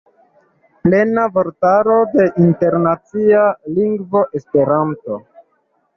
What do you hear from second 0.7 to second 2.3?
Plena vortaro de